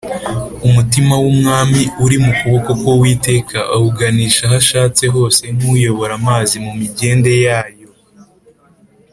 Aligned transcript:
umutima 0.67 1.13
w’umwami 1.23 1.81
uri 2.05 2.17
mu 2.23 2.31
kuboko 2.39 2.69
k’uwiteka, 2.81 3.57
awuganisha 3.73 4.41
aho 4.47 4.55
ashatse 4.63 5.03
hose 5.15 5.43
nk’uyobora 5.55 6.13
amazi 6.19 6.55
mu 6.65 6.71
migende 6.79 7.31
yayo 7.45 7.87